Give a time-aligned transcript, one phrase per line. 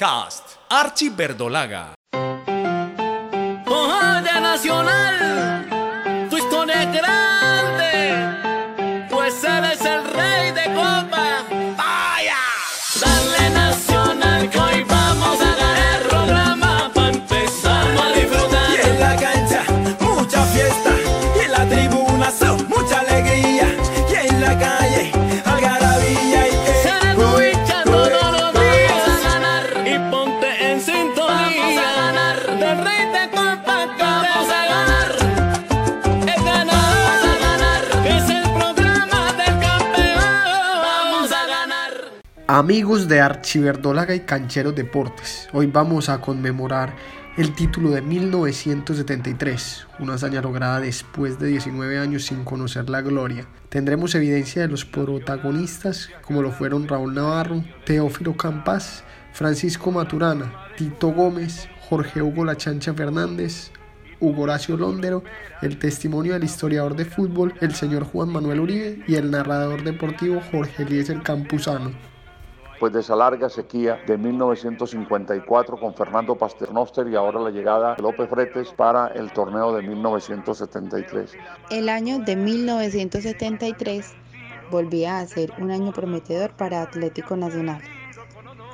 [0.00, 1.92] Podcast Archie Verdolaga.
[42.60, 46.94] Amigos de Archiverdólaga y Cancheros Deportes, hoy vamos a conmemorar
[47.38, 53.46] el título de 1973, una hazaña lograda después de 19 años sin conocer la gloria.
[53.70, 61.12] Tendremos evidencia de los protagonistas como lo fueron Raúl Navarro, Teófilo Campas, Francisco Maturana, Tito
[61.12, 63.70] Gómez, Jorge Hugo La Chancha Fernández,
[64.20, 65.24] Hugo Horacio Londero,
[65.62, 70.42] el testimonio del historiador de fútbol, el señor Juan Manuel Uribe y el narrador deportivo
[70.52, 72.09] Jorge Eliezer Campuzano.
[72.80, 78.02] Después de esa larga sequía de 1954 con Fernando Pasternoster y ahora la llegada de
[78.02, 81.32] López Fretes para el torneo de 1973.
[81.70, 84.14] El año de 1973
[84.70, 87.82] volvía a ser un año prometedor para Atlético Nacional.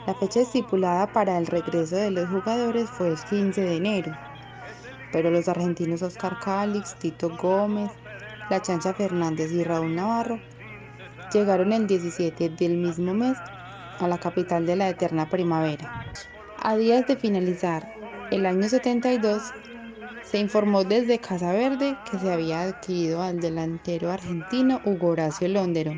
[0.07, 4.13] La fecha estipulada para el regreso de los jugadores fue el 15 de enero,
[5.11, 7.91] pero los argentinos Oscar Calix, Tito Gómez,
[8.51, 10.39] La Chancha Fernández y Raúl Navarro
[11.33, 13.37] llegaron el 17 del mismo mes
[13.99, 16.07] a la capital de la eterna primavera.
[16.63, 17.95] A días de finalizar
[18.31, 19.43] el año 72,
[20.23, 25.93] se informó desde Casa Verde que se había adquirido al delantero argentino Hugo Horacio Londero,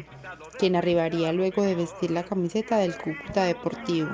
[0.58, 4.10] quien arribaría luego de vestir la camiseta del Cúcuta Deportivo.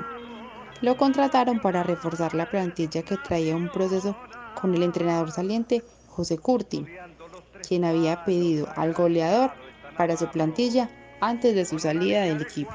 [0.81, 4.15] Lo contrataron para reforzar la plantilla que traía un proceso
[4.59, 6.85] con el entrenador saliente José Curti,
[7.67, 9.51] quien había pedido al goleador
[9.97, 12.73] para su plantilla antes de su salida del equipo.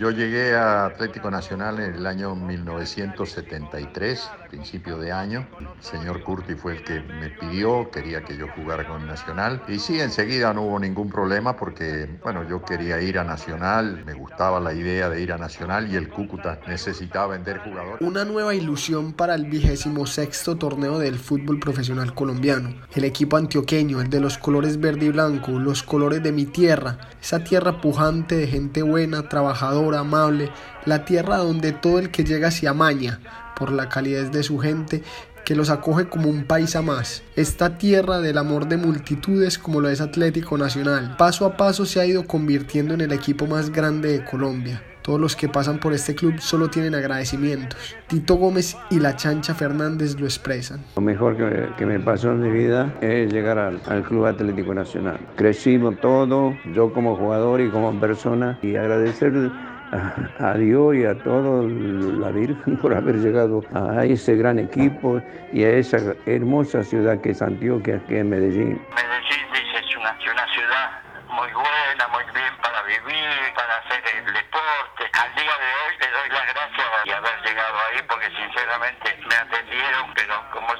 [0.00, 5.46] Yo llegué a Atlético Nacional en el año 1973, principio de año.
[5.60, 9.62] El señor Curti fue el que me pidió, quería que yo jugara con Nacional.
[9.68, 14.14] Y sí, enseguida no hubo ningún problema porque, bueno, yo quería ir a Nacional, me
[14.14, 18.00] gustaba la idea de ir a Nacional y el Cúcuta necesitaba vender jugadores.
[18.00, 22.74] Una nueva ilusión para el vigésimo sexto torneo del fútbol profesional colombiano.
[22.94, 26.96] El equipo antioqueño, el de los colores verde y blanco, los colores de mi tierra,
[27.20, 30.50] esa tierra pujante de gente buena, trabajadora, amable,
[30.86, 33.20] la tierra donde todo el que llega se amaña
[33.56, 35.02] por la calidez de su gente
[35.44, 37.22] que los acoge como un país más.
[37.34, 42.00] Esta tierra del amor de multitudes como lo es Atlético Nacional, paso a paso se
[42.00, 44.82] ha ido convirtiendo en el equipo más grande de Colombia.
[45.02, 47.96] Todos los que pasan por este club solo tienen agradecimientos.
[48.06, 50.84] Tito Gómez y la Chancha Fernández lo expresan.
[50.94, 54.74] Lo mejor que, que me pasó en mi vida es llegar al, al Club Atlético
[54.74, 55.18] Nacional.
[55.36, 59.50] Crecimos todo, yo como jugador y como persona, y agradecer
[59.92, 65.20] a, Dios y a toda la Virgen por haber llegado a ese gran equipo
[65.52, 68.80] y a esa hermosa ciudad que es Antioquia, en Medellín.
[68.94, 70.90] Medellín dice es una, una ciudad
[71.28, 75.02] muy buena, muy bien para vivir, para hacer el deporte.
[75.12, 79.34] Al día de hoy le doy las gracias de haber llegado ahí porque sinceramente me
[79.34, 80.79] atendieron, pero como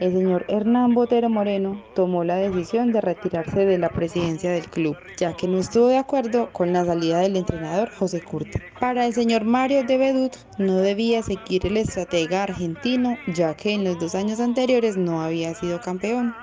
[0.00, 4.96] el señor Hernán Botero Moreno tomó la decisión de retirarse de la presidencia del club,
[5.16, 8.58] ya que no estuvo de acuerdo con la salida del entrenador José Curti.
[8.80, 13.84] Para el señor Mario de Bedut no debía seguir el estratega argentino, ya que en
[13.84, 16.34] los dos años anteriores no había sido campeón.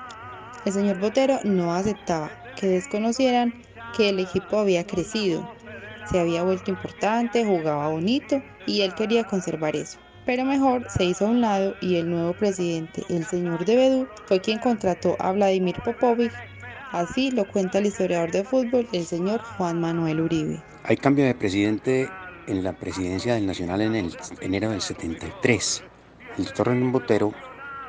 [0.64, 3.52] El señor Botero no aceptaba que desconocieran
[3.96, 5.46] que el equipo había crecido,
[6.10, 9.98] se había vuelto importante, jugaba bonito y él quería conservar eso.
[10.24, 14.08] Pero mejor se hizo a un lado y el nuevo presidente, el señor de Bedú,
[14.26, 16.32] fue quien contrató a Vladimir Popovic.
[16.92, 20.62] Así lo cuenta el historiador de fútbol, el señor Juan Manuel Uribe.
[20.84, 22.08] Hay cambio de presidente
[22.46, 25.82] en la presidencia del Nacional en el enero del 73.
[26.38, 27.32] El doctor Hernán Botero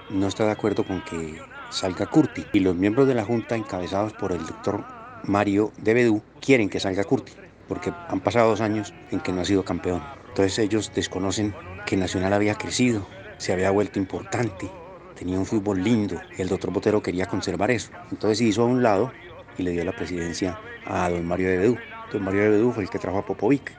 [0.10, 4.13] no está de acuerdo con que salga Curti y los miembros de la Junta encabezados
[4.13, 4.84] por el doctor
[5.24, 7.34] Mario de Bedú quieren que salga Curti
[7.68, 10.04] porque han pasado dos años en que no ha sido campeón.
[10.30, 11.54] Entonces ellos desconocen
[11.86, 13.06] que Nacional había crecido,
[13.38, 14.70] se había vuelto importante,
[15.16, 17.92] tenía un fútbol lindo el doctor Botero quería conservar eso.
[18.12, 19.12] Entonces se hizo a un lado
[19.58, 21.78] y le dio la presidencia a don Mario de Bedú.
[22.12, 23.72] Don Mario de Bedú fue el que trajo a Popovic.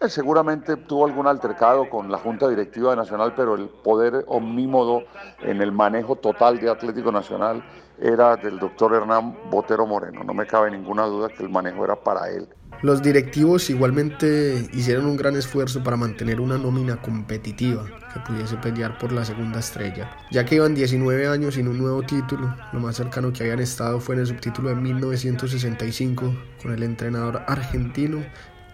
[0.00, 5.04] Él seguramente tuvo algún altercado con la Junta Directiva Nacional, pero el poder omnímodo
[5.42, 7.64] en el manejo total de Atlético Nacional
[8.00, 10.24] era del doctor Hernán Botero Moreno.
[10.24, 12.48] No me cabe ninguna duda que el manejo era para él.
[12.82, 18.98] Los directivos igualmente hicieron un gran esfuerzo para mantener una nómina competitiva que pudiese pelear
[18.98, 20.10] por la segunda estrella.
[20.32, 24.00] Ya que iban 19 años sin un nuevo título, lo más cercano que habían estado
[24.00, 28.24] fue en el subtítulo de 1965 con el entrenador argentino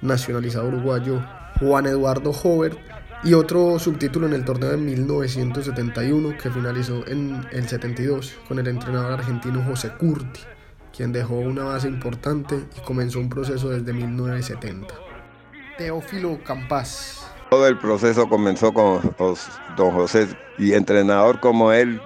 [0.01, 1.23] nacionalizado uruguayo
[1.61, 2.79] Juan Eduardo Hobert
[3.25, 8.69] y otro subtítulo en el torneo de 1971 que finalizó en el 72 con el
[8.69, 10.41] entrenador argentino José Curti,
[10.99, 14.93] quien dejó una base importante y comenzó un proceso desde 1970.
[15.79, 17.25] Teófilo Campas.
[17.51, 19.01] Todo el proceso comenzó con
[19.77, 20.27] don José
[20.59, 22.01] y entrenador como él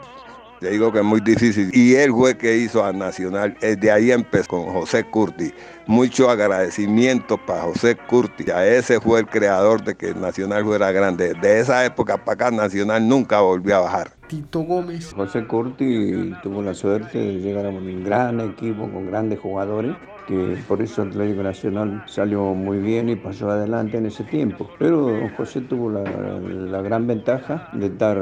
[0.61, 1.71] te digo que es muy difícil.
[1.73, 3.56] Y él fue que hizo a Nacional.
[3.61, 5.53] Desde ahí empezó con José Curti.
[5.88, 8.49] Mucho agradecimiento para José Curti.
[8.53, 11.35] A ese fue el creador de que Nacional fuera grande.
[11.35, 14.22] De esa época para acá Nacional nunca volvió a bajar.
[14.32, 15.12] Tito Gómez.
[15.12, 19.94] José Curti tuvo la suerte de llegar a un gran equipo con grandes jugadores
[20.26, 24.70] que por eso Atlético Nacional salió muy bien y pasó adelante en ese tiempo.
[24.79, 28.19] Pero José tuvo la, la, gran ventaja de estar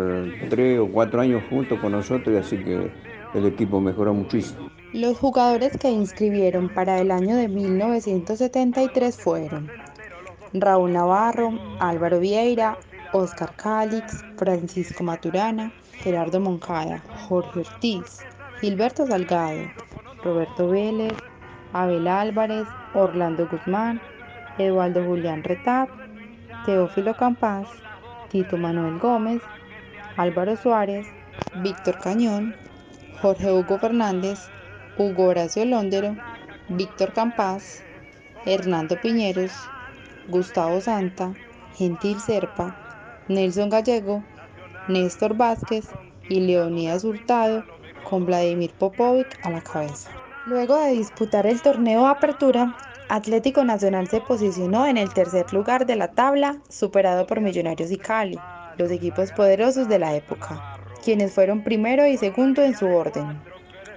[0.48, 2.90] tres o cuatro años junto con nosotros y así que
[3.34, 4.68] el equipo mejoró muchísimo.
[4.92, 9.70] Los jugadores que inscribieron para el año de 1973 fueron
[10.54, 12.76] Raúl Navarro, Álvaro Vieira,
[13.12, 15.72] Oscar Cálix, Francisco Maturana,
[16.02, 18.20] Gerardo Moncada, Jorge Ortiz,
[18.60, 19.70] Gilberto Salgado,
[20.24, 21.12] Roberto Vélez,
[21.74, 24.00] Abel Álvarez, Orlando Guzmán,
[24.56, 25.90] Eduardo Julián Retap,
[26.64, 27.68] Teófilo Campas,
[28.30, 29.42] Tito Manuel Gómez,
[30.16, 31.06] Álvaro Suárez,
[31.62, 32.54] Víctor Cañón,
[33.20, 34.48] Jorge Hugo Fernández,
[34.96, 36.16] Hugo Horacio Londero,
[36.68, 37.82] Víctor Campas,
[38.46, 39.52] Hernando Piñeros,
[40.28, 41.34] Gustavo Santa,
[41.74, 42.74] Gentil Serpa,
[43.28, 44.24] Nelson Gallego,
[44.88, 45.88] Néstor Vázquez
[46.28, 47.64] y Leonidas Hurtado
[48.08, 50.10] con Vladimir Popovic a la cabeza.
[50.46, 52.76] Luego de disputar el torneo Apertura,
[53.08, 57.98] Atlético Nacional se posicionó en el tercer lugar de la tabla, superado por Millonarios y
[57.98, 58.38] Cali,
[58.78, 63.40] los equipos poderosos de la época, quienes fueron primero y segundo en su orden.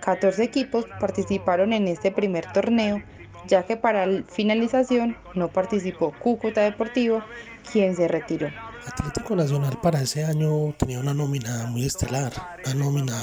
[0.01, 3.01] 14 equipos participaron en este primer torneo,
[3.47, 7.23] ya que para la finalización no participó Cúcuta Deportivo,
[7.71, 8.49] quien se retiró.
[8.85, 12.33] Atlético Nacional para ese año tenía una nómina muy estelar,
[12.65, 13.17] una nómina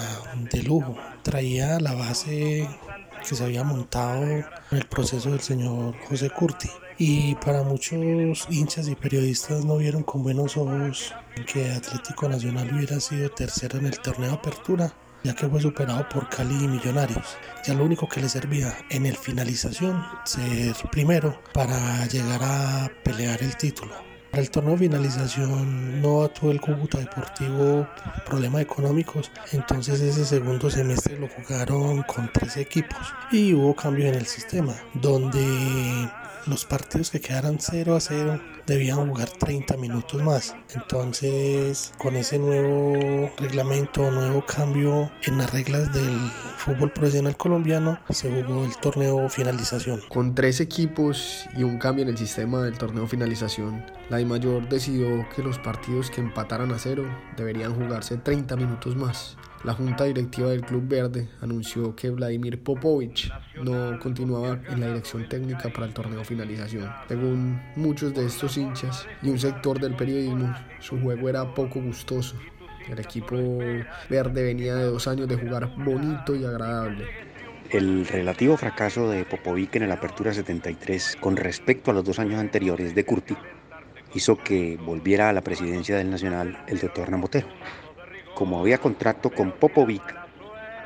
[0.51, 0.97] de lujo.
[1.23, 2.69] Traía la base
[3.29, 6.71] que se había montado en el proceso del señor José Curti.
[6.99, 11.15] Y para muchos hinchas y periodistas no vieron con buenos ojos
[11.51, 14.93] que Atlético Nacional hubiera sido tercero en el torneo apertura,
[15.25, 17.37] ya que fue superado por Cali y Millonarios.
[17.67, 23.43] Ya lo único que le servía en el finalización ser primero para llegar a pelear
[23.43, 24.10] el título.
[24.31, 27.89] Para el torneo finalización no actuó el Cúcuta Deportivo
[28.25, 34.15] problemas económicos, entonces ese segundo semestre lo jugaron con tres equipos y hubo cambio en
[34.15, 35.43] el sistema, donde
[36.47, 40.55] los partidos que quedaran 0 a 0 debían jugar 30 minutos más.
[40.75, 46.19] Entonces, con ese nuevo reglamento, nuevo cambio en las reglas del
[46.57, 50.01] fútbol profesional colombiano, se jugó el torneo finalización.
[50.09, 54.69] Con tres equipos y un cambio en el sistema del torneo finalización, la I Mayor
[54.69, 57.05] decidió que los partidos que empataran a cero
[57.37, 59.37] deberían jugarse 30 minutos más.
[59.63, 63.31] La junta directiva del Club Verde anunció que Vladimir Popovich
[63.63, 66.91] no continuaba en la dirección técnica para el torneo finalización.
[67.09, 72.37] Según muchos de estos hinchas y un sector del periodismo, su juego era poco gustoso.
[72.89, 73.37] El equipo
[74.09, 77.05] verde venía de dos años de jugar bonito y agradable.
[77.69, 82.41] El relativo fracaso de Popovic en el Apertura 73 con respecto a los dos años
[82.41, 83.37] anteriores de Curti
[84.15, 87.47] hizo que volviera a la presidencia del Nacional el doctor Nambotero
[88.41, 90.17] como había contrato con Popovic,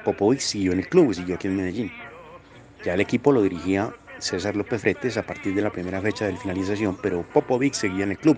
[0.04, 1.92] Popovic siguió en el club, siguió aquí en Medellín.
[2.84, 6.36] Ya el equipo lo dirigía César López Fretes a partir de la primera fecha de
[6.36, 8.36] finalización, pero Popovic seguía en el club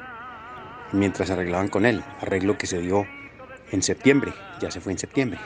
[0.92, 3.06] mientras arreglaban con él, arreglo que se dio
[3.72, 5.40] en septiembre, ya se fue en septiembre.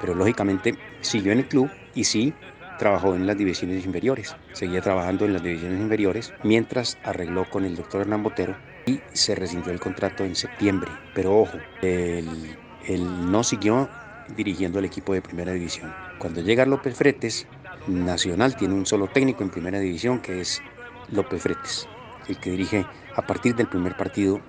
[0.00, 2.34] Pero lógicamente siguió en el club y sí
[2.80, 7.76] trabajó en las divisiones inferiores, seguía trabajando en las divisiones inferiores mientras arregló con el
[7.76, 10.90] doctor Hernán Botero y se rescindió el contrato en septiembre.
[11.14, 13.88] Pero ojo, el él no siguió
[14.36, 15.92] dirigiendo el equipo de primera división.
[16.18, 17.46] Cuando llega López Fretes,
[17.86, 20.62] Nacional tiene un solo técnico en primera división que es
[21.10, 21.86] López Fretes,
[22.28, 24.40] el que dirige a partir del primer partido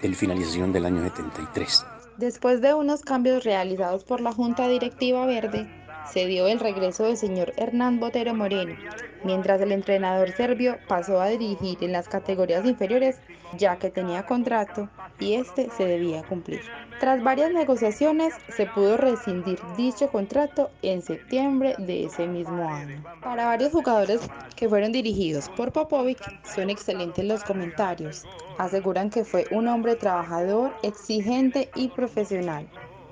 [0.00, 1.84] de finalización del año 73.
[2.16, 5.68] Después de unos cambios realizados por la Junta Directiva Verde,
[6.12, 8.76] se dio el regreso del señor Hernán Botero Moreno,
[9.24, 13.20] mientras el entrenador serbio pasó a dirigir en las categorías inferiores
[13.56, 14.88] ya que tenía contrato
[15.18, 16.60] y este se debía cumplir.
[17.00, 23.02] Tras varias negociaciones se pudo rescindir dicho contrato en septiembre de ese mismo año.
[23.22, 24.20] Para varios jugadores
[24.56, 28.24] que fueron dirigidos por Popovic son excelentes los comentarios.
[28.58, 32.68] Aseguran que fue un hombre trabajador, exigente y profesional.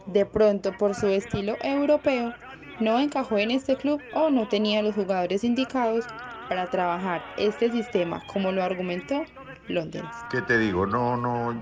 [0.07, 2.33] De pronto por su estilo europeo
[2.79, 6.09] no encajó en este club o no tenía los jugadores indicados
[6.47, 9.27] para trabajar este sistema como lo argumentó
[9.67, 10.25] Londres.
[10.29, 10.87] ¿Qué te digo?
[10.87, 11.53] No, no,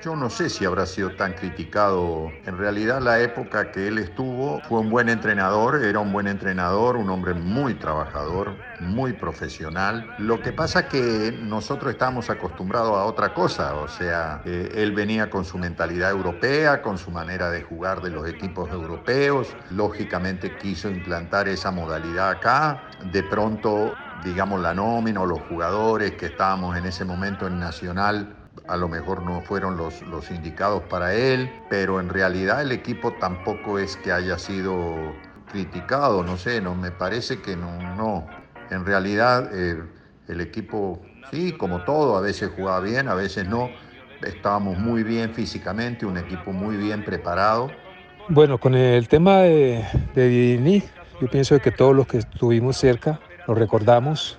[0.00, 2.40] yo no sé si habrá sido tan criticado.
[2.46, 6.96] En realidad la época que él estuvo fue un buen entrenador, era un buen entrenador,
[6.96, 10.14] un hombre muy trabajador, muy profesional.
[10.16, 15.30] Lo que pasa que nosotros estamos acostumbrados a otra cosa, o sea, eh, él venía
[15.30, 20.90] con su mentalidad europea, con su manera de jugar de los equipos europeos, lógicamente quiso
[20.90, 26.86] implantar esa modalidad acá, de pronto digamos la nómina o los jugadores que estábamos en
[26.86, 28.37] ese momento en Nacional
[28.68, 33.12] a lo mejor no fueron los, los indicados para él, pero en realidad el equipo
[33.14, 35.14] tampoco es que haya sido
[35.50, 38.26] criticado, no sé, no me parece que no, no.
[38.70, 39.82] En realidad eh,
[40.28, 43.70] el equipo, sí, como todo, a veces jugaba bien, a veces no.
[44.22, 47.70] Estábamos muy bien físicamente, un equipo muy bien preparado.
[48.28, 49.84] Bueno, con el tema de,
[50.14, 50.82] de Dini,
[51.20, 54.38] yo pienso que todos los que estuvimos cerca lo recordamos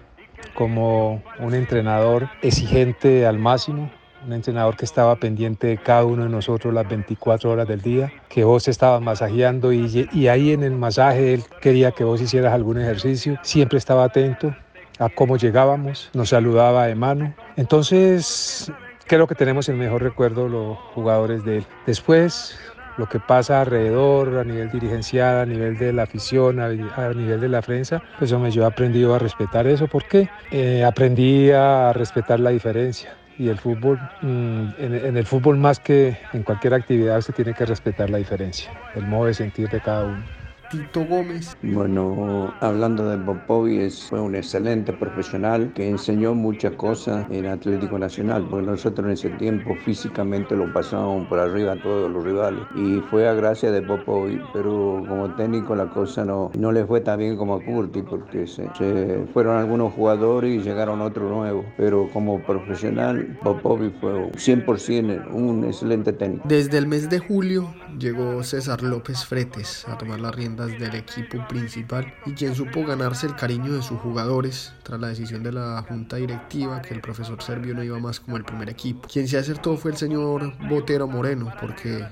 [0.54, 3.90] como un entrenador exigente al máximo,
[4.30, 8.14] un entrenador que estaba pendiente de cada uno de nosotros las 24 horas del día,
[8.30, 12.54] que vos estabas masajeando y, y ahí en el masaje él quería que vos hicieras
[12.54, 14.56] algún ejercicio, siempre estaba atento
[15.00, 17.34] a cómo llegábamos, nos saludaba de mano.
[17.56, 18.72] Entonces,
[19.08, 21.66] creo que tenemos el mejor recuerdo los jugadores de él.
[21.88, 22.56] Después,
[22.98, 27.50] lo que pasa alrededor, a nivel dirigencial, a nivel de la afición, a, nivel de
[27.50, 29.88] la prensa, pues hombre, yo he aprendido a respetar eso.
[29.88, 30.30] ¿Por qué?
[30.52, 36.18] Eh, aprendí a respetar la diferencia y el fútbol, mm, en, el fútbol más que
[36.34, 40.04] en cualquier actividad se tiene que respetar la diferencia, el modo de sentir de cada
[40.04, 40.39] uno.
[40.70, 41.58] Tito Gómez.
[41.64, 48.46] Bueno, hablando de Popovic, fue un excelente profesional que enseñó muchas cosas en Atlético Nacional,
[48.50, 52.62] porque nosotros en ese tiempo físicamente lo pasábamos por arriba a todos los rivales.
[52.76, 57.02] Y fue a gracia de Popovic, pero como técnico la cosa no, no le fue
[57.02, 61.66] tan bien como a Curti, porque se, se fueron algunos jugadores y llegaron otros nuevos.
[61.78, 66.48] Pero como profesional, Popovic fue 100% un excelente técnico.
[66.48, 71.48] Desde el mes de julio llegó César López Fretes a tomar la rienda del equipo
[71.48, 75.84] principal y quien supo ganarse el cariño de sus jugadores tras la decisión de la
[75.88, 79.08] junta directiva que el profesor Servio no iba más como el primer equipo.
[79.08, 82.06] Quien se acertó fue el señor Botero Moreno porque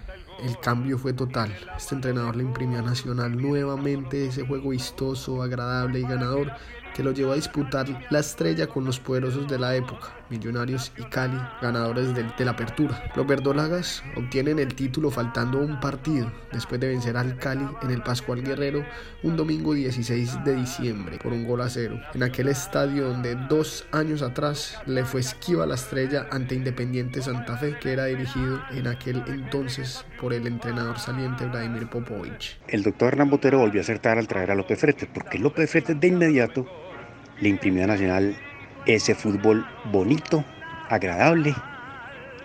[0.43, 1.51] el cambio fue total.
[1.75, 6.51] Este entrenador le imprimió a Nacional nuevamente ese juego vistoso, agradable y ganador
[6.97, 11.03] que lo llevó a disputar la estrella con los poderosos de la época, Millonarios y
[11.03, 13.11] Cali, ganadores de, de la apertura.
[13.15, 18.01] Los verdolagas obtienen el título faltando un partido, después de vencer al Cali en el
[18.01, 18.85] Pascual Guerrero
[19.23, 23.85] un domingo 16 de diciembre por un gol a cero, en aquel estadio donde dos
[23.91, 28.87] años atrás le fue esquiva la estrella ante Independiente Santa Fe, que era dirigido en
[28.87, 32.59] aquel entonces por el entrenador saliente Vladimir Popovich.
[32.67, 35.99] El doctor Hernán Botero volvió a acertar al traer a López Fretes, porque López Fretes
[35.99, 36.65] de inmediato
[37.39, 38.35] le imprimió a Nacional
[38.87, 40.43] ese fútbol bonito,
[40.89, 41.53] agradable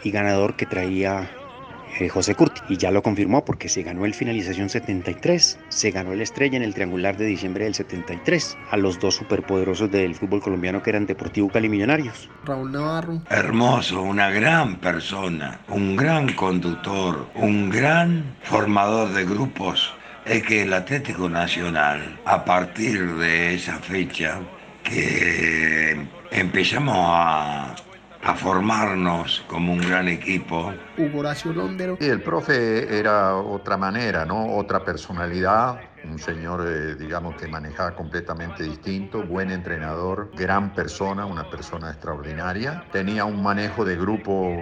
[0.03, 1.31] y ganador que traía
[2.01, 2.61] eh, José Curti.
[2.69, 6.63] Y ya lo confirmó porque se ganó el finalización 73, se ganó el estrella en
[6.63, 11.07] el triangular de diciembre del 73, a los dos superpoderosos del fútbol colombiano que eran
[11.07, 12.29] Deportivo Cali Millonarios.
[12.45, 13.23] Raúl Navarro.
[13.31, 19.95] Hermoso, una gran persona, un gran conductor, un gran formador de grupos.
[20.25, 24.39] Es que el Atlético Nacional, a partir de esa fecha,
[24.93, 27.75] que empezamos a,
[28.23, 30.73] a, formarnos como un gran equipo.
[30.99, 31.97] Hugo Horacio Londero.
[32.01, 34.57] Y el profe era otra manera, ¿no?
[34.57, 41.49] Otra personalidad, un señor, eh, digamos, que manejaba completamente distinto, buen entrenador, gran persona, una
[41.49, 42.85] persona extraordinaria.
[42.93, 44.53] Tenía un manejo de grupo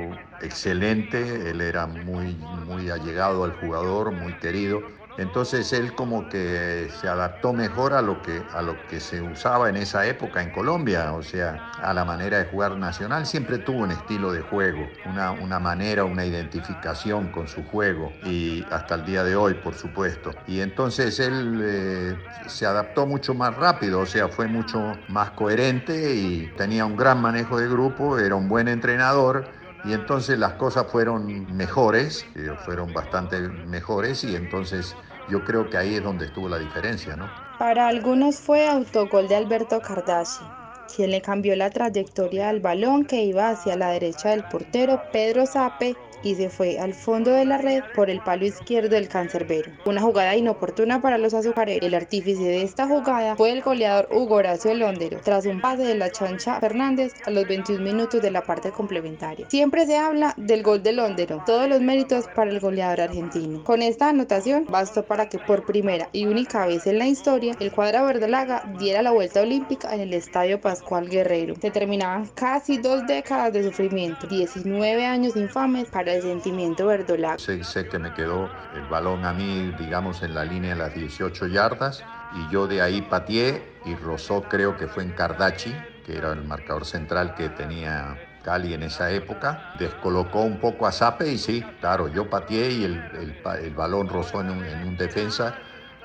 [0.42, 4.80] excelente, él era muy, muy allegado al jugador, muy querido.
[5.20, 9.68] Entonces él como que se adaptó mejor a lo que a lo que se usaba
[9.68, 13.26] en esa época en Colombia, o sea, a la manera de jugar nacional.
[13.26, 18.66] Siempre tuvo un estilo de juego, una, una manera, una identificación con su juego y
[18.70, 20.30] hasta el día de hoy, por supuesto.
[20.46, 26.14] Y entonces él eh, se adaptó mucho más rápido, o sea, fue mucho más coherente
[26.14, 29.50] y tenía un gran manejo de grupo, era un buen entrenador
[29.82, 34.96] y entonces las cosas fueron mejores, fueron bastante mejores y entonces
[35.30, 37.26] yo creo que ahí es donde estuvo la diferencia, ¿no?
[37.56, 40.44] Para algunos fue autogol de Alberto Cardaci,
[40.92, 45.46] quien le cambió la trayectoria del balón que iba hacia la derecha del portero Pedro
[45.46, 49.70] Sape y se fue al fondo de la red por el palo izquierdo del cancerbero.
[49.84, 51.86] Una jugada inoportuna para los azucareros.
[51.86, 55.94] El artífice de esta jugada fue el goleador Hugo Horacio Londero, tras un pase de
[55.94, 59.48] la chancha Fernández a los 21 minutos de la parte complementaria.
[59.48, 63.64] Siempre se habla del gol de Londero, todos los méritos para el goleador argentino.
[63.64, 67.72] Con esta anotación bastó para que por primera y única vez en la historia el
[67.72, 71.54] cuadro verdolaga diera la vuelta olímpica en el Estadio Pascual Guerrero.
[71.60, 77.38] Se terminaban casi dos décadas de sufrimiento, 19 años infames para el sentimiento verdolago.
[77.38, 80.94] Sé, sé que me quedó el balón a mí, digamos, en la línea de las
[80.94, 85.74] 18 yardas y yo de ahí pateé y rozó, creo que fue en Cardachi,
[86.04, 90.92] que era el marcador central que tenía Cali en esa época, descolocó un poco a
[90.92, 94.88] Zape y sí, claro, yo pateé y el, el, el balón rozó en un, en
[94.88, 95.54] un defensa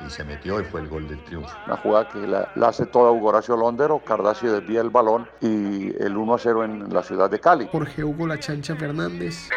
[0.05, 1.55] y se metió y fue el gol del triunfo.
[1.65, 4.01] Una jugada que la, la hace toda Hugo Horacio Londero,
[4.41, 7.69] desvía el balón y el 1 a 0 en la ciudad de Cali.
[7.71, 9.49] Jorge Hugo La Chancha Fernández.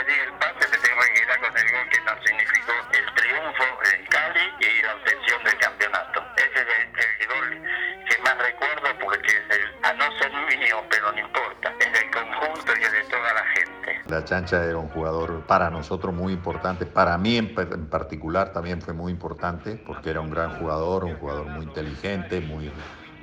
[14.18, 18.82] La Chancha era un jugador para nosotros muy importante, para mí en, en, particular también
[18.82, 22.68] fue muy importante porque era un gran jugador, un jugador muy inteligente, muy,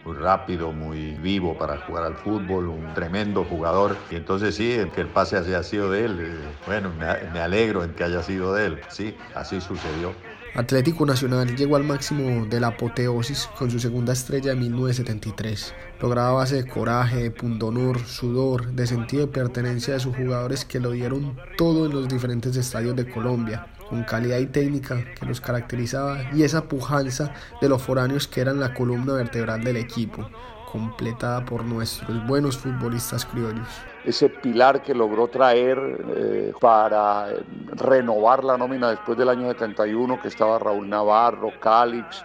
[0.06, 3.98] muy rápido, muy vivo para jugar al fútbol, un tremendo jugador.
[4.10, 6.94] Y entonces sí, que el pase haya sido de él, eh, bueno,
[7.34, 10.35] me alegro en que haya sido de él, sí, así sucedió.
[10.56, 15.74] Atlético Nacional llegó al máximo de la apoteosis con su segunda estrella en 1973.
[16.00, 20.80] Lograba base de coraje, de pundonor, sudor, de sentido de pertenencia de sus jugadores que
[20.80, 25.42] lo dieron todo en los diferentes estadios de Colombia, con calidad y técnica que los
[25.42, 30.30] caracterizaba y esa pujanza de los foráneos que eran la columna vertebral del equipo,
[30.72, 33.68] completada por nuestros buenos futbolistas criollos
[34.06, 35.78] ese pilar que logró traer
[36.16, 37.28] eh, para
[37.74, 42.24] renovar la nómina después del año 71, que estaba Raúl Navarro, Calix,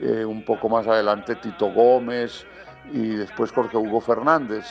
[0.00, 2.46] eh, un poco más adelante Tito Gómez
[2.92, 4.66] y después Jorge Hugo Fernández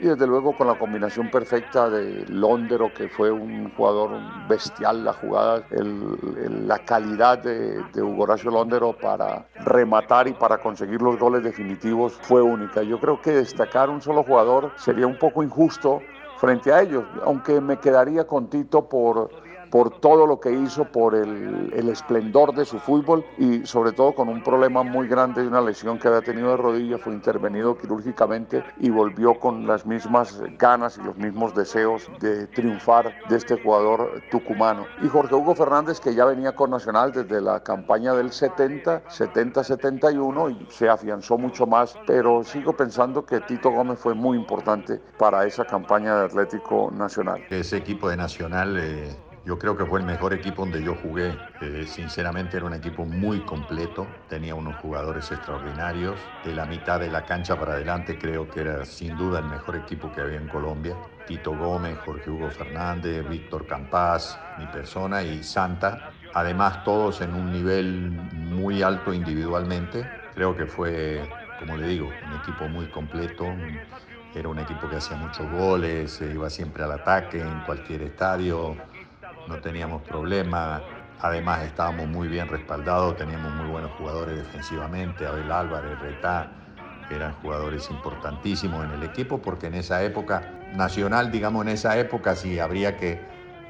[0.00, 4.10] y desde luego con la combinación perfecta de Londero, que fue un jugador
[4.48, 10.58] bestial, la jugada, el, la calidad de, de, Hugo Horacio Londero para rematar y para
[10.58, 12.82] conseguir los goles definitivos fue única.
[12.82, 16.00] Yo creo que destacar un solo jugador sería un poco injusto
[16.38, 19.30] frente a ellos, aunque me quedaría con Tito por
[19.74, 24.14] por todo lo que hizo, por el, el, esplendor de su fútbol y sobre todo
[24.14, 27.76] con un problema muy grande de una lesión que había tenido de rodilla, fue intervenido
[27.76, 33.60] quirúrgicamente y volvió con las mismas ganas y los mismos deseos de triunfar de este
[33.60, 34.86] jugador tucumano.
[35.02, 40.56] Y Jorge Hugo Fernández, que ya venía con Nacional desde la campaña del 70, 70-71
[40.56, 45.44] y se afianzó mucho más, pero sigo pensando que Tito Gómez fue muy importante para
[45.44, 47.42] esa campaña de Atlético Nacional.
[47.50, 48.78] Ese equipo de Nacional...
[48.78, 51.38] Eh yo creo que fue el mejor equipo donde yo jugué.
[51.60, 56.32] Eh, sinceramente era un equipo muy completo, tenía unos jugadores extraordinarios.
[56.42, 59.76] De la mitad de la cancha para adelante creo que era sin duda el mejor
[59.76, 60.96] equipo que había en Colombia.
[61.26, 66.10] Tito Gómez, Jorge Hugo Fernández, Víctor Campás, mi persona y Santa.
[66.32, 70.10] Además todos en un nivel muy alto individualmente.
[70.34, 73.58] Creo que fue, como le digo, un equipo muy completo.
[74.32, 78.93] Era un equipo que hacía muchos goles, iba siempre al ataque en cualquier estadio
[79.46, 80.82] no teníamos problema.
[81.20, 86.50] Además estábamos muy bien respaldados, teníamos muy buenos jugadores defensivamente, Abel Álvarez, Retá,
[87.10, 92.34] eran jugadores importantísimos en el equipo, porque en esa época, Nacional, digamos, en esa época,
[92.34, 93.20] si habría que,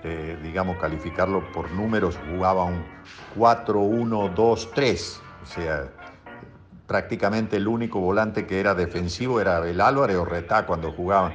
[0.05, 2.83] eh, digamos, calificarlo por números, jugaba un
[3.37, 5.91] 4-1-2-3, o sea,
[6.87, 11.35] prácticamente el único volante que era defensivo era Abel Álvarez o Retá cuando jugaban,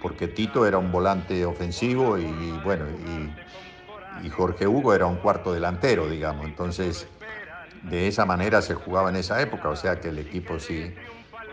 [0.00, 3.51] porque Tito era un volante ofensivo y, y bueno, y,
[4.22, 6.46] y, Jorge Hugo era un cuarto delantero, digamos.
[6.46, 7.06] Entonces,
[7.82, 10.94] de esa manera se jugaba en esa época, o sea que el equipo sí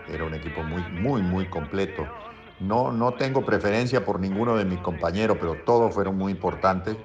[0.08, 2.08] era un equipo muy, muy, muy completo.
[2.60, 6.98] No, no tengo preferencia por ninguno de mis compañeros, pero todos fueron muy importantes.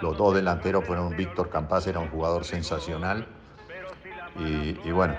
[0.00, 3.26] Los dos delanteros fueron Víctor Campas, era un jugador sensacional.
[4.38, 5.14] Y, y bueno,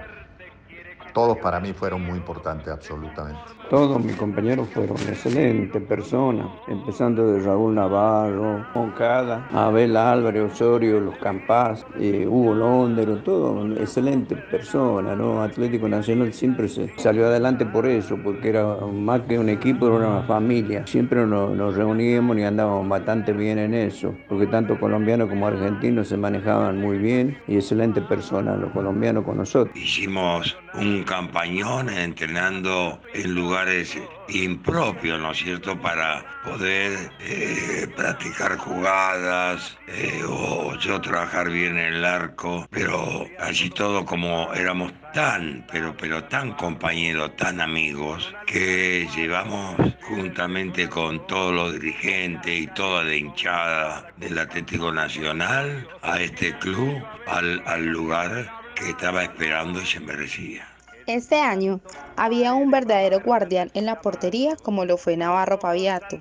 [1.13, 3.59] todos para mí fueron muy importantes, absolutamente.
[3.69, 11.15] Todos mis compañeros fueron excelentes personas, empezando de Raúl Navarro, Moncada, Abel Álvarez, Osorio, Los
[11.17, 15.43] Campas, eh, Hugo Londero, todo excelentes personas, ¿no?
[15.43, 19.97] Atlético Nacional siempre se salió adelante por eso, porque era más que un equipo, era
[19.97, 20.88] una familia.
[20.88, 26.08] Siempre nos, nos reuníamos y andábamos bastante bien en eso, porque tanto colombianos como argentinos
[26.08, 29.75] se manejaban muy bien y excelentes personas los colombianos con nosotros.
[29.77, 33.98] Hicimos un campañón entrenando en lugares
[34.30, 41.95] impropios, ¿no es cierto?, para poder eh, practicar jugadas eh, o yo trabajar bien en
[41.95, 49.10] el arco, pero así todo como éramos tan, pero, pero tan compañeros, tan amigos, que
[49.13, 56.58] llevamos juntamente con todos los dirigentes y toda la hinchada del Atlético Nacional a este
[56.60, 60.79] club, al, al lugar que estaba esperando y se merecía.
[61.10, 61.80] Este año
[62.17, 66.19] había un verdadero guardián en la portería como lo fue Navarro Paviato.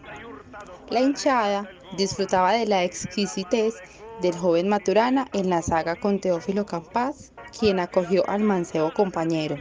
[0.89, 3.75] La hinchada disfrutaba de la exquisitez
[4.23, 9.57] del joven Maturana en la saga con Teófilo Campas, quien acogió al mancebo compañero.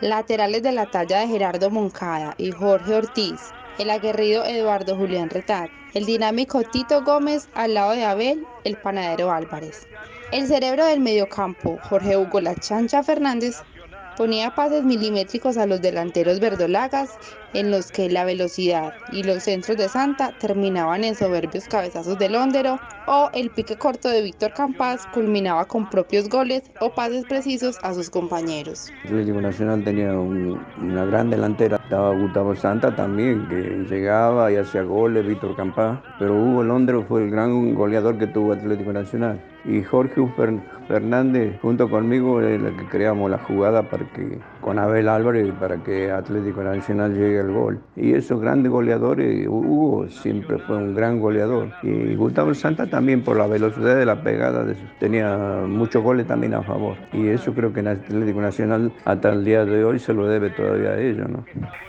[0.00, 3.40] Laterales de la talla de Gerardo Moncada y Jorge Ortiz,
[3.78, 9.30] el aguerrido Eduardo Julián Retat, el dinámico Tito Gómez al lado de Abel, el panadero
[9.30, 9.86] Álvarez.
[10.32, 13.62] El cerebro del mediocampo, Jorge Hugo La Chancha Fernández,
[14.16, 17.18] ponía pases milimétricos a los delanteros verdolagas
[17.54, 22.28] en los que la velocidad y los centros de Santa terminaban en soberbios cabezazos de
[22.28, 27.78] Londero o el pique corto de Víctor Campas culminaba con propios goles o pases precisos
[27.82, 28.92] a sus compañeros.
[29.04, 34.56] El Atlético Nacional tenía un, una gran delantera, estaba Gustavo Santa también, que llegaba y
[34.56, 39.51] hacía goles, Víctor Campas, pero Hugo Londero fue el gran goleador que tuvo Atlético Nacional.
[39.64, 40.20] Y Jorge
[40.88, 45.76] Fernández, junto conmigo, es el que creamos la jugada para que, con Abel Álvarez para
[45.76, 47.80] que Atlético Nacional llegue al gol.
[47.94, 51.68] Y esos grandes goleadores, Hugo siempre fue un gran goleador.
[51.82, 56.54] Y Gustavo Santa también por la velocidad de la pegada, de, tenía muchos goles también
[56.54, 56.96] a favor.
[57.12, 60.50] Y eso creo que en Atlético Nacional hasta el día de hoy se lo debe
[60.50, 61.28] todavía a ellos.
[61.28, 61.44] ¿no?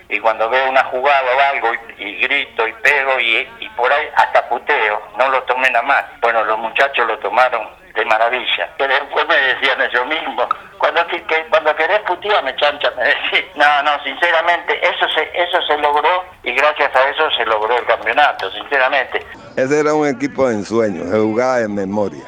[0.10, 3.92] Y cuando veo una jugada o algo y, y grito y pego y, y por
[3.92, 6.06] ahí hasta puteo, no lo tomen a más.
[6.22, 7.63] Bueno, los muchachos lo tomaron
[7.96, 8.70] de maravilla.
[8.78, 10.48] Que después me decían ellos mismos,
[10.78, 13.46] cuando, que, cuando querés putear me chancha, me decís.
[13.56, 17.86] No, no, sinceramente, eso se, eso se logró y gracias a eso se logró el
[17.86, 19.26] campeonato, sinceramente.
[19.56, 22.26] Ese era un equipo de ensueño, se jugaba en memoria.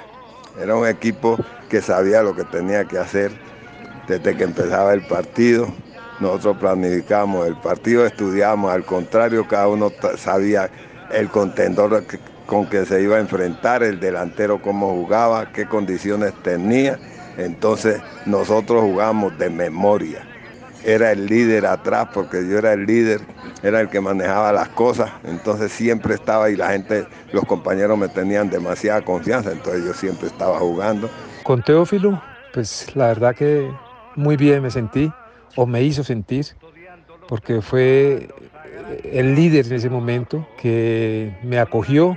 [0.59, 1.37] Era un equipo
[1.69, 3.31] que sabía lo que tenía que hacer
[4.07, 5.67] desde que empezaba el partido.
[6.19, 10.69] Nosotros planificamos el partido, estudiamos, al contrario, cada uno sabía
[11.11, 12.05] el contendor
[12.45, 16.99] con que se iba a enfrentar, el delantero cómo jugaba, qué condiciones tenía.
[17.37, 20.25] Entonces nosotros jugamos de memoria.
[20.83, 23.21] Era el líder atrás porque yo era el líder,
[23.63, 28.07] era el que manejaba las cosas, entonces siempre estaba y la gente, los compañeros me
[28.07, 31.09] tenían demasiada confianza, entonces yo siempre estaba jugando.
[31.41, 32.21] Con Teófilo,
[32.53, 33.67] pues la verdad que
[34.15, 35.11] muy bien me sentí,
[35.55, 36.45] o me hizo sentir,
[37.27, 38.29] porque fue
[39.03, 42.15] el líder en ese momento que me acogió,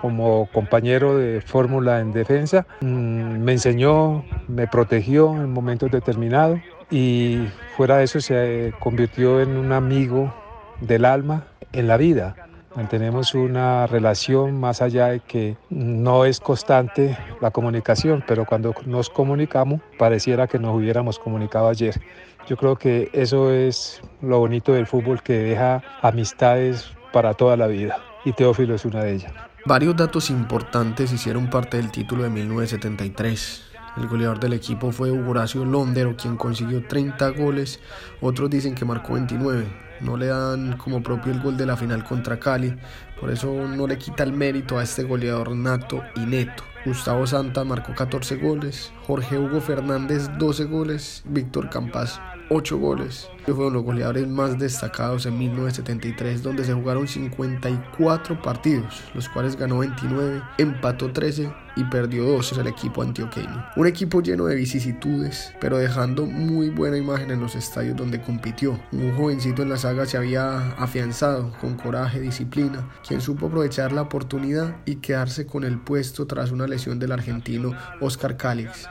[0.00, 2.66] como compañero de fórmula en defensa.
[2.80, 6.60] Me enseñó, me protegió en momentos determinados
[6.90, 10.32] y fuera de eso se convirtió en un amigo
[10.80, 12.34] del alma en la vida.
[12.76, 19.10] Mantenemos una relación más allá de que no es constante la comunicación, pero cuando nos
[19.10, 22.00] comunicamos pareciera que nos hubiéramos comunicado ayer.
[22.46, 27.66] Yo creo que eso es lo bonito del fútbol que deja amistades para toda la
[27.66, 29.49] vida y Teófilo es una de ellas.
[29.66, 33.62] Varios datos importantes hicieron parte del título de 1973.
[33.98, 37.78] El goleador del equipo fue Horacio Londero, quien consiguió 30 goles.
[38.22, 39.66] Otros dicen que marcó 29.
[40.00, 42.74] No le dan como propio el gol de la final contra Cali.
[43.20, 46.62] Por eso no le quita el mérito a este goleador nato y neto.
[46.86, 48.92] Gustavo Santa marcó 14 goles.
[49.06, 51.22] Jorge Hugo Fernández 12 goles.
[51.26, 52.18] Víctor Campas
[52.50, 53.28] 8 goles.
[53.46, 59.78] Fueron los goleadores más destacados en 1973, donde se jugaron 54 partidos, los cuales ganó
[59.78, 63.66] 29, empató 13 y perdió 2 el equipo antioqueño.
[63.76, 68.78] Un equipo lleno de vicisitudes, pero dejando muy buena imagen en los estadios donde compitió.
[68.92, 74.02] Un jovencito en la saga se había afianzado con coraje, disciplina, quien supo aprovechar la
[74.02, 78.88] oportunidad y quedarse con el puesto tras una lesión del argentino Oscar Calix.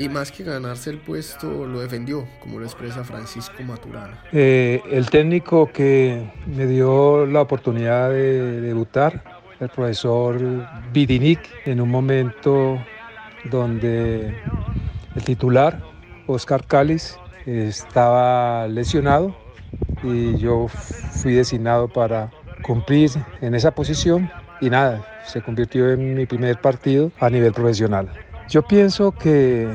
[0.00, 4.24] Y más que ganarse el puesto, lo defendió, como lo expresa Francisco Maturana.
[4.32, 9.22] Eh, el técnico que me dio la oportunidad de debutar,
[9.60, 10.40] el profesor
[10.90, 12.82] Vidinic, en un momento
[13.50, 14.34] donde
[15.16, 15.82] el titular,
[16.26, 19.36] Oscar Cáliz, estaba lesionado
[20.02, 22.30] y yo fui designado para
[22.62, 23.10] cumplir
[23.42, 24.30] en esa posición
[24.62, 28.29] y nada, se convirtió en mi primer partido a nivel profesional.
[28.50, 29.68] Yo pienso que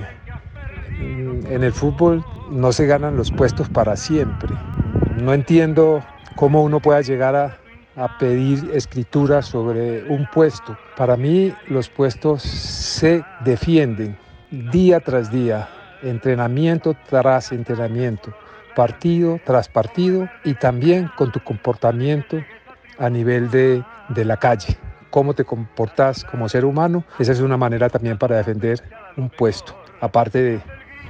[0.99, 4.53] mm, en el fútbol no se ganan los puestos para siempre.
[5.15, 6.03] No entiendo
[6.35, 7.57] cómo uno pueda llegar a,
[7.95, 10.77] a pedir escritura sobre un puesto.
[10.97, 14.17] Para mí los puestos se defienden
[14.51, 15.69] día tras día,
[16.03, 18.33] entrenamiento tras entrenamiento,
[18.75, 22.43] partido tras partido y también con tu comportamiento
[22.97, 24.77] a nivel de, de la calle.
[25.15, 28.83] Cómo te comportas como ser humano, esa es una manera también para defender
[29.15, 30.59] un puesto, aparte de,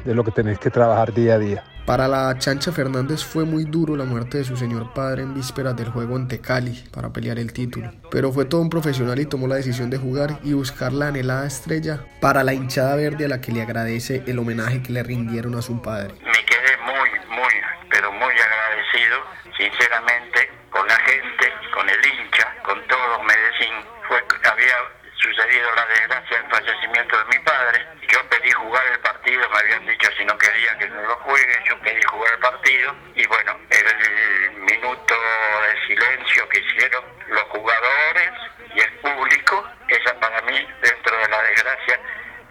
[0.05, 1.63] de lo que tenés que trabajar día a día.
[1.87, 5.75] Para la Chancha Fernández fue muy duro la muerte de su señor padre en vísperas
[5.75, 9.47] del juego ante Cali para pelear el título, pero fue todo un profesional y tomó
[9.47, 13.41] la decisión de jugar y buscar la anhelada estrella para la hinchada verde a la
[13.41, 16.13] que le agradece el homenaje que le rindieron a su padre.
[16.23, 17.53] Me quedé muy, muy,
[17.89, 19.17] pero muy agradecido,
[19.57, 23.85] sinceramente, con la gente, con el hincha, con todo Medellín.
[24.07, 24.75] Fue, había
[25.15, 27.87] sucedido la desgracia del fallecimiento de mi padre.
[28.09, 31.63] Yo pedí jugar el partido, me habían dicho si no quería que no lo juegue,
[31.67, 38.31] yo pedí jugar el partido y bueno, el minuto de silencio que hicieron los jugadores
[38.75, 41.99] y el público, esa para mí, dentro de la desgracia,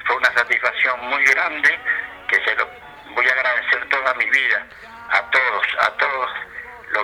[0.06, 1.78] fue una satisfacción muy grande
[2.28, 2.68] que se lo
[3.14, 4.66] voy a agradecer toda mi vida
[5.10, 6.30] a todos, a todos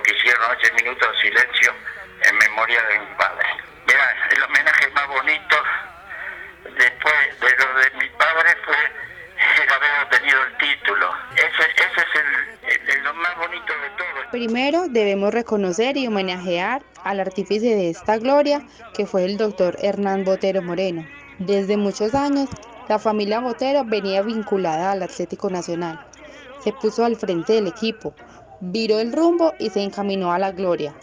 [0.03, 1.73] que hicieron ese minuto de silencio
[2.23, 3.47] en memoria de mi padre.
[3.87, 5.55] Mira, el homenaje más bonito
[6.77, 8.75] después de lo de mi padre fue
[9.63, 11.11] el haber obtenido el título.
[11.35, 14.31] Ese, ese es el, el, lo más bonito de todo.
[14.31, 18.61] Primero debemos reconocer y homenajear al artífice de esta gloria,
[18.93, 21.05] que fue el doctor Hernán Botero Moreno.
[21.39, 22.49] Desde muchos años,
[22.87, 26.05] la familia Botero venía vinculada al Atlético Nacional.
[26.63, 28.13] Se puso al frente del equipo,
[28.61, 30.95] viró el rumbo y se encaminó a la gloria.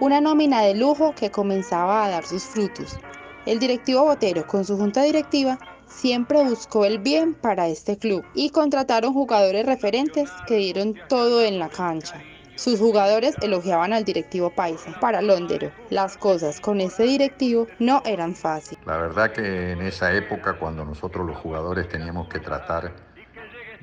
[0.00, 2.98] Una nómina de lujo que comenzaba a dar sus frutos.
[3.46, 8.50] El directivo Botero, con su junta directiva, siempre buscó el bien para este club y
[8.50, 12.22] contrataron jugadores referentes que dieron todo en la cancha.
[12.58, 14.98] Sus jugadores elogiaban al directivo Paisa.
[15.00, 18.84] Para Londero, las cosas con este directivo no eran fáciles.
[18.84, 22.92] La verdad que en esa época, cuando nosotros los jugadores teníamos que tratar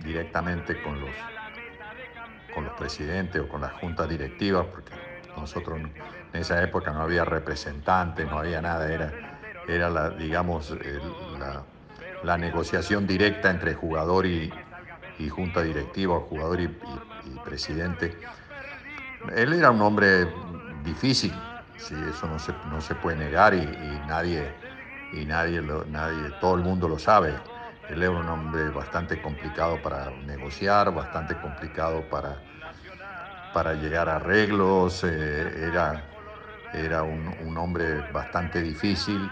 [0.03, 1.09] directamente con los,
[2.55, 4.93] con los presidentes o con las juntas directivas, porque
[5.35, 5.91] nosotros en
[6.33, 9.11] esa época no había representantes, no había nada, era,
[9.67, 11.01] era la, digamos, el,
[11.37, 11.63] la,
[12.23, 14.51] la, negociación directa entre jugador y,
[15.19, 18.17] y junta directiva, jugador y, y, y, presidente.
[19.35, 20.27] Él era un hombre
[20.83, 21.33] difícil,
[21.77, 23.65] sí, eso no se, no se puede negar y,
[24.07, 24.53] nadie,
[25.13, 27.33] y nadie, lo, nadie, todo el mundo lo sabe.
[27.89, 32.35] Él era un hombre bastante complicado para negociar, bastante complicado para,
[33.53, 36.03] para llegar a arreglos, eh, era,
[36.73, 39.31] era un, un, hombre bastante difícil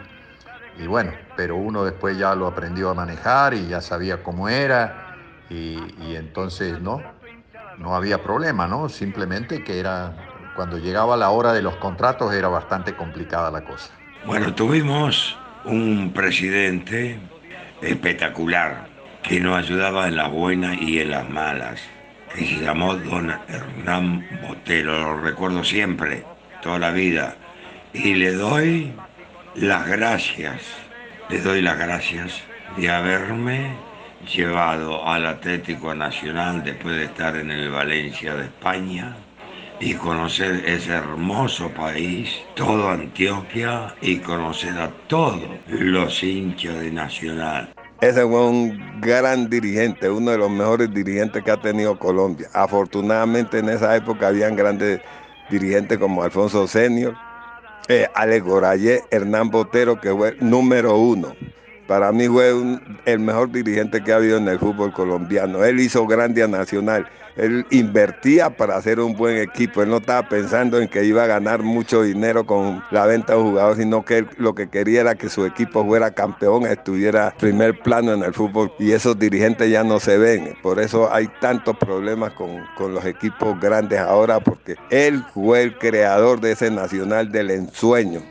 [0.78, 4.94] y bueno, pero uno después ya lo aprendió a manejar y ya sabía cómo era
[5.50, 7.04] y, y entonces no,
[7.78, 8.88] no había problema, ¿no?
[8.90, 10.14] Simplemente que era,
[10.56, 13.92] cuando llegaba la hora de los contratos era bastante complicada la cosa.
[14.26, 17.20] Bueno, tuvimos un presidente
[17.84, 18.88] espectacular
[19.22, 21.82] que nos ayudaba en las buenas y en las malas
[22.34, 26.24] que se llamó don Hernán Botero, lo recuerdo siempre,
[26.62, 27.36] toda la vida.
[27.94, 28.92] Y le doy
[29.56, 30.62] las gracias,
[31.30, 32.42] le doy las gracias
[32.76, 33.76] de haberme
[34.36, 39.16] llevado al Atlético Nacional después de estar en el Valencia de España
[39.80, 47.73] y conocer ese hermoso país, todo Antioquia y conocer a todos los hinchas de Nacional.
[48.04, 52.50] Ese fue un gran dirigente, uno de los mejores dirigentes que ha tenido Colombia.
[52.52, 55.00] Afortunadamente en esa época habían grandes
[55.50, 57.16] dirigentes como Alfonso Senior,
[57.88, 61.34] eh, Alex Gorayé, Hernán Botero, que fue número uno.
[61.94, 62.52] Para mí fue
[63.06, 65.64] el mejor dirigente que ha habido en el fútbol colombiano.
[65.64, 67.08] Él hizo grande a Nacional.
[67.36, 69.84] Él invertía para hacer un buen equipo.
[69.84, 73.44] Él no estaba pensando en que iba a ganar mucho dinero con la venta de
[73.44, 77.80] jugadores, sino que él lo que quería era que su equipo fuera campeón, estuviera primer
[77.80, 78.74] plano en el fútbol.
[78.80, 80.56] Y esos dirigentes ya no se ven.
[80.64, 85.78] Por eso hay tantos problemas con, con los equipos grandes ahora, porque él fue el
[85.78, 88.24] creador de ese Nacional del ensueño,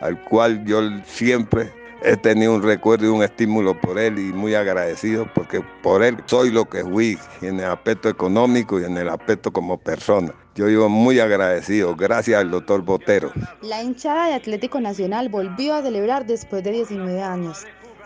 [0.00, 4.54] al cual yo siempre he tenido un recuerdo y un estímulo por él y muy
[4.54, 9.08] agradecido porque por él soy lo que fui en el aspecto económico y en el
[9.08, 10.32] aspecto como persona.
[10.54, 13.32] Yo vivo muy agradecido, gracias al doctor Botero.
[13.62, 17.64] La hinchada de Atlético Nacional volvió a celebrar después de 19 años.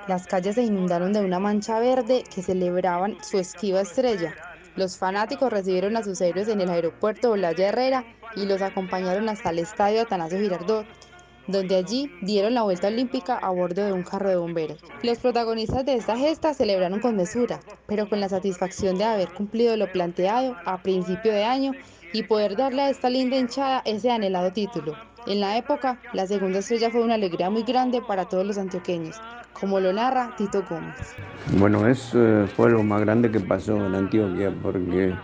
[0.09, 4.35] Las calles se inundaron de una mancha verde que celebraban su esquiva estrella.
[4.75, 9.51] Los fanáticos recibieron a sus héroes en el aeropuerto Olaya Herrera y los acompañaron hasta
[9.51, 10.87] el estadio Atanasio Girardot,
[11.47, 14.79] donde allí dieron la vuelta olímpica a bordo de un carro de bomberos.
[15.03, 19.77] Los protagonistas de esta gesta celebraron con mesura, pero con la satisfacción de haber cumplido
[19.77, 21.73] lo planteado a principio de año
[22.13, 24.97] y poder darle a esta linda hinchada ese anhelado título.
[25.27, 29.21] En la época, la segunda estrella fue una alegría muy grande para todos los antioqueños,
[29.53, 31.15] como lo narra Tito Gómez.
[31.59, 35.15] Bueno, eso fue lo más grande que pasó en Antioquia porque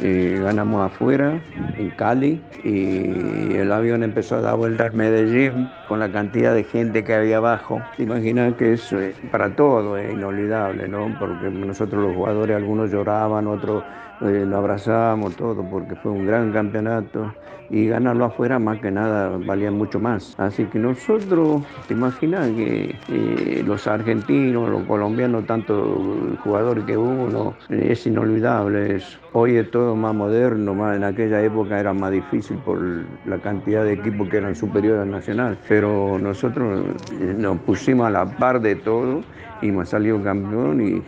[0.00, 1.40] eh, ganamos afuera,
[1.78, 6.64] en Cali, y el avión empezó a dar vueltas en Medellín con la cantidad de
[6.64, 7.80] gente que había abajo.
[7.96, 11.14] Te imaginas que eso es para todo es inolvidable, ¿no?
[11.18, 13.84] Porque nosotros los jugadores, algunos lloraban, otros
[14.20, 17.32] eh, lo abrazábamos, todo, porque fue un gran campeonato
[17.70, 20.34] y ganarlo afuera más que nada valía mucho más.
[20.38, 27.56] Así que nosotros, te imaginas que eh, los argentinos, los colombianos, tanto jugadores que hubo,
[27.70, 29.18] es inolvidable eso.
[29.32, 32.80] Hoy es todo más moderno, más en aquella época era más difícil por
[33.26, 36.84] la cantidad de equipos que eran superiores al nacional, pero nosotros
[37.20, 39.22] eh, nos pusimos a la par de todo
[39.60, 41.02] y me salió campeón y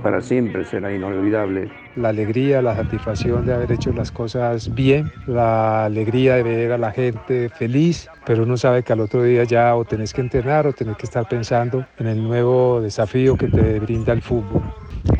[0.00, 1.72] para siempre será inolvidable.
[1.96, 6.78] La alegría, la satisfacción de haber hecho las cosas bien, la alegría de ver a
[6.78, 10.66] la gente feliz, pero uno sabe que al otro día ya o tenés que entrenar
[10.66, 14.62] o tenés que estar pensando en el nuevo desafío que te brinda el fútbol.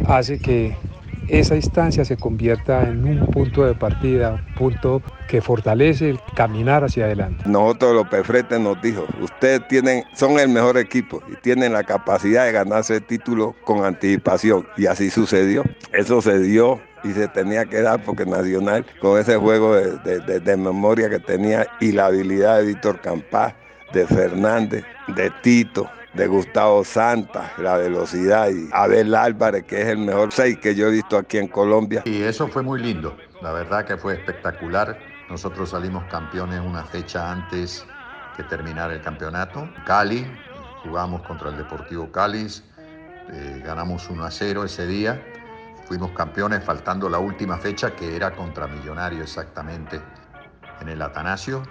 [0.06, 0.74] Hace que
[1.28, 6.85] esa instancia se convierta en un punto de partida, un punto que fortalece el caminar
[6.85, 7.44] hacia adelante.
[7.46, 12.44] Nosotros los Pefretes nos dijo, ustedes tienen, son el mejor equipo y tienen la capacidad
[12.44, 14.66] de ganarse el título con anticipación.
[14.76, 15.64] Y así sucedió.
[15.92, 20.40] Eso se dio y se tenía que dar porque Nacional, con ese juego de, de,
[20.40, 23.54] de memoria que tenía y la habilidad de Víctor Campás,
[23.92, 29.98] de Fernández, de Tito, de Gustavo Santa, la velocidad y Abel Álvarez, que es el
[29.98, 32.03] mejor 6 que yo he visto aquí en Colombia.
[32.05, 34.98] Y eso fue muy lindo, la verdad que fue espectacular.
[35.31, 37.87] Nosotros salimos campeones una fecha antes
[38.37, 39.68] que terminar el campeonato.
[39.87, 40.27] Cali,
[40.83, 42.46] jugamos contra el Deportivo Cali,
[43.31, 45.22] eh, ganamos 1 a 0 ese día.
[45.87, 50.01] Fuimos campeones faltando la última fecha que era contra Millonario exactamente
[50.81, 51.62] en el Atanasio.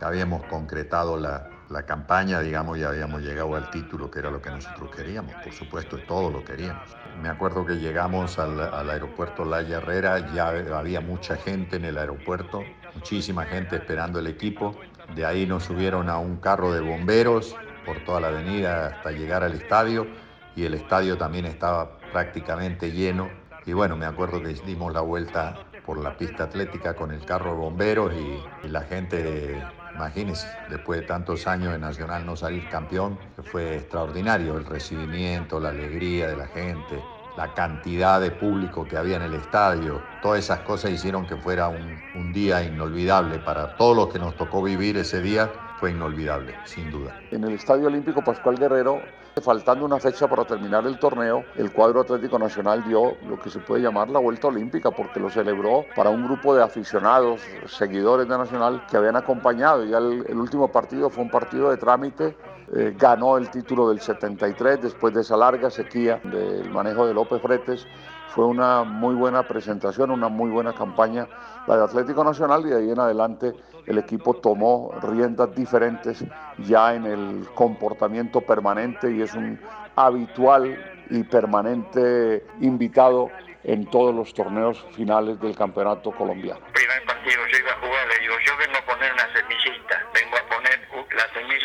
[0.00, 4.50] Habíamos concretado la, la campaña, digamos, ya habíamos llegado al título, que era lo que
[4.50, 6.96] nosotros queríamos, por supuesto, todo lo queríamos.
[7.20, 11.98] Me acuerdo que llegamos al, al aeropuerto La Herrera, ya había mucha gente en el
[11.98, 12.62] aeropuerto,
[12.94, 14.76] muchísima gente esperando el equipo.
[15.14, 19.42] De ahí nos subieron a un carro de bomberos por toda la avenida hasta llegar
[19.42, 20.06] al estadio
[20.54, 23.28] y el estadio también estaba prácticamente lleno.
[23.64, 27.52] Y bueno, me acuerdo que dimos la vuelta por la pista atlética con el carro
[27.52, 29.62] de bomberos y, y la gente
[29.96, 35.70] Imagínense, después de tantos años de Nacional no salir campeón, fue extraordinario el recibimiento, la
[35.70, 40.00] alegría de la gente, la cantidad de público que había en el estadio.
[40.22, 44.62] Todas esas cosas hicieron que fuera un, día inolvidable para todos los que nos tocó
[44.62, 45.50] vivir ese día.
[45.78, 47.18] Fue inolvidable, sin duda.
[47.30, 49.00] En el Estadio Olímpico Pascual Guerrero,
[49.42, 53.58] faltando una fecha para terminar el torneo, el cuadro Atlético Nacional dio lo que se
[53.58, 58.38] puede llamar la vuelta olímpica, porque lo celebró para un grupo de aficionados, seguidores de
[58.38, 59.84] Nacional, que habían acompañado.
[59.84, 62.34] Ya el último partido fue un partido de trámite
[62.74, 67.40] eh, ganó el título del 73 después de esa larga sequía del manejo de López
[67.40, 67.86] Fretes.
[68.28, 71.28] Fue una muy buena presentación, una muy buena campaña
[71.66, 73.54] la de Atlético Nacional y de ahí en adelante
[73.86, 76.24] el equipo tomó riendas diferentes
[76.58, 79.60] ya en el comportamiento permanente y es un
[79.94, 80.76] habitual
[81.10, 83.30] y permanente invitado
[83.64, 86.60] en todos los torneos finales del campeonato colombiano.
[86.72, 90.35] Primer partido yo iba a jugar, le digo, yo vengo a poner una semillita, vengo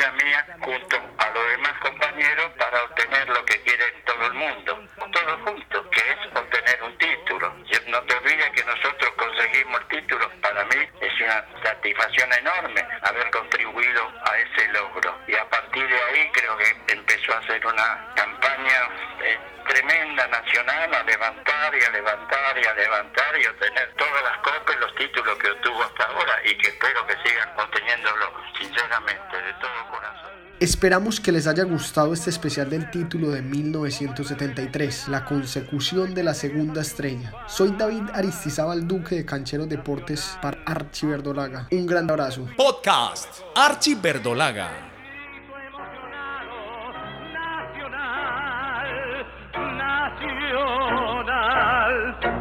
[0.10, 5.42] mía junto a los demás compañeros para obtener lo que quiere todo el mundo, todos
[5.46, 7.54] juntos, que es obtener un título.
[7.88, 9.11] No te olvides que nosotros
[9.52, 15.18] conseguimos el título, para mí es una satisfacción enorme haber contribuido a ese logro.
[15.28, 18.88] Y a partir de ahí creo que empezó a hacer una campaña
[19.24, 19.38] eh,
[19.68, 24.76] tremenda nacional a levantar y a levantar y a levantar y obtener todas las copas
[24.76, 29.54] y los títulos que obtuvo hasta ahora y que espero que sigan obteniéndolo sinceramente de
[29.54, 30.40] todo corazón.
[30.62, 36.36] Esperamos que les haya gustado este especial del título de 1973, la consecución de la
[36.36, 37.34] segunda estrella.
[37.47, 41.67] Soy David Aristizábal Duque de Cancheros Deportes para Archie Verdolaga.
[41.71, 42.45] Un gran abrazo.
[42.56, 44.69] Podcast Archie Verdolaga.
[52.21, 52.40] nación.